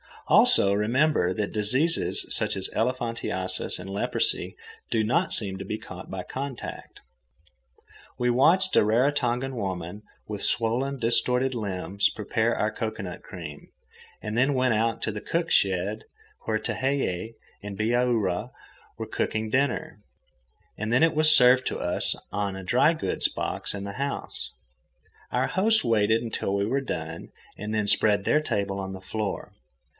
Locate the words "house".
23.93-24.49